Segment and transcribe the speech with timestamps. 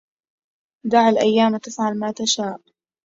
[0.85, 2.59] دع الأيام تفعل ما تشاء